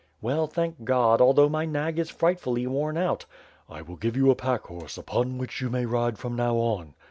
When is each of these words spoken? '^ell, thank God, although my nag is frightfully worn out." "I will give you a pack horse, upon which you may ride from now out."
'^ell, 0.23 0.51
thank 0.51 0.83
God, 0.83 1.21
although 1.21 1.47
my 1.47 1.63
nag 1.63 1.99
is 1.99 2.09
frightfully 2.09 2.65
worn 2.65 2.97
out." 2.97 3.27
"I 3.69 3.83
will 3.83 3.97
give 3.97 4.17
you 4.17 4.31
a 4.31 4.35
pack 4.35 4.61
horse, 4.63 4.97
upon 4.97 5.37
which 5.37 5.61
you 5.61 5.69
may 5.69 5.85
ride 5.85 6.17
from 6.17 6.35
now 6.35 6.59
out." 6.59 6.87